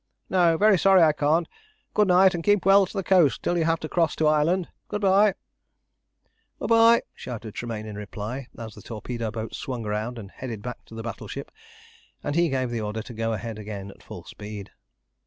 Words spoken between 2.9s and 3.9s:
the coast till you have to